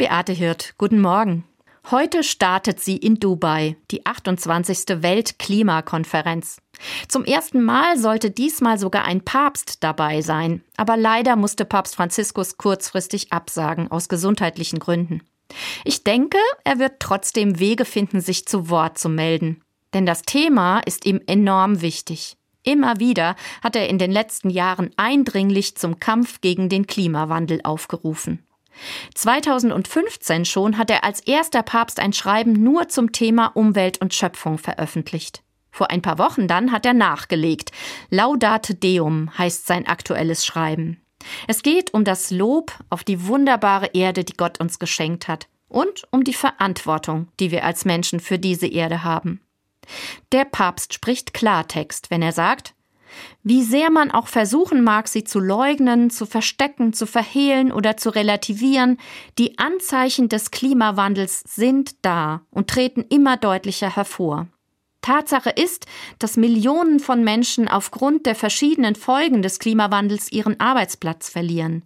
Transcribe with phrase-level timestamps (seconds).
[0.00, 1.44] Beate Hirt, guten Morgen.
[1.90, 5.02] Heute startet sie in Dubai, die 28.
[5.02, 6.56] Weltklimakonferenz.
[7.06, 12.56] Zum ersten Mal sollte diesmal sogar ein Papst dabei sein, aber leider musste Papst Franziskus
[12.56, 15.20] kurzfristig absagen aus gesundheitlichen Gründen.
[15.84, 19.60] Ich denke, er wird trotzdem Wege finden, sich zu Wort zu melden.
[19.92, 22.38] Denn das Thema ist ihm enorm wichtig.
[22.62, 28.46] Immer wieder hat er in den letzten Jahren eindringlich zum Kampf gegen den Klimawandel aufgerufen.
[29.14, 34.58] 2015 schon hat er als erster Papst ein Schreiben nur zum Thema Umwelt und Schöpfung
[34.58, 35.42] veröffentlicht.
[35.70, 37.70] Vor ein paar Wochen dann hat er nachgelegt.
[38.10, 41.00] Laudate Deum heißt sein aktuelles Schreiben.
[41.46, 46.06] Es geht um das Lob auf die wunderbare Erde, die Gott uns geschenkt hat, und
[46.10, 49.40] um die Verantwortung, die wir als Menschen für diese Erde haben.
[50.32, 52.74] Der Papst spricht Klartext, wenn er sagt,
[53.42, 58.10] wie sehr man auch versuchen mag, sie zu leugnen, zu verstecken, zu verhehlen oder zu
[58.10, 58.98] relativieren,
[59.38, 64.48] die Anzeichen des Klimawandels sind da und treten immer deutlicher hervor.
[65.02, 65.86] Tatsache ist,
[66.18, 71.84] dass Millionen von Menschen aufgrund der verschiedenen Folgen des Klimawandels ihren Arbeitsplatz verlieren.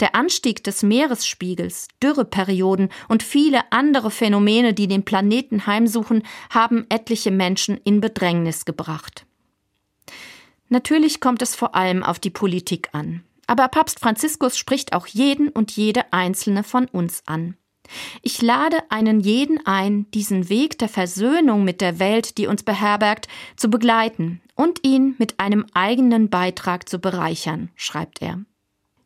[0.00, 7.30] Der Anstieg des Meeresspiegels, Dürreperioden und viele andere Phänomene, die den Planeten heimsuchen, haben etliche
[7.30, 9.27] Menschen in Bedrängnis gebracht.
[10.68, 13.24] Natürlich kommt es vor allem auf die Politik an.
[13.46, 17.56] Aber Papst Franziskus spricht auch jeden und jede einzelne von uns an.
[18.22, 23.28] Ich lade einen jeden ein, diesen Weg der Versöhnung mit der Welt, die uns beherbergt,
[23.56, 28.44] zu begleiten und ihn mit einem eigenen Beitrag zu bereichern, schreibt er.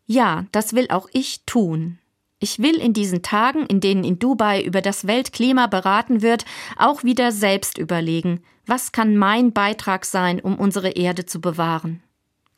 [0.07, 1.99] Ja, das will auch ich tun.
[2.43, 6.45] Ich will in diesen Tagen, in denen in Dubai über das Weltklima beraten wird,
[6.77, 12.03] auch wieder selbst überlegen, was kann mein Beitrag sein, um unsere Erde zu bewahren.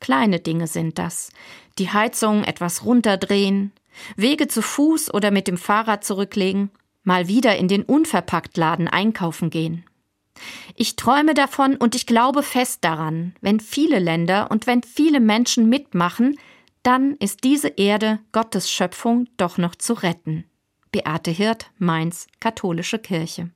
[0.01, 1.33] Kleine Dinge sind das.
[1.79, 3.73] Die Heizung etwas runterdrehen,
[4.17, 6.71] Wege zu Fuß oder mit dem Fahrrad zurücklegen,
[7.03, 9.85] mal wieder in den Unverpacktladen einkaufen gehen.
[10.77, 15.69] Ich träume davon und ich glaube fest daran, wenn viele Länder und wenn viele Menschen
[15.69, 16.39] mitmachen,
[16.85, 20.45] dann ist diese Erde Gottes Schöpfung doch noch zu retten.
[20.93, 23.51] Beate Hirt, Mainz, Katholische Kirche.